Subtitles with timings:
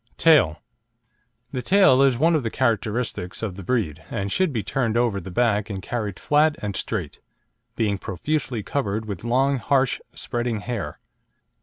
[0.17, 0.59] TAIL
[1.51, 5.21] The tail is one of the characteristics of the breed, and should be turned over
[5.21, 7.19] the back and carried flat and straight,
[7.75, 10.97] being profusely covered with long, harsh, spreading hair.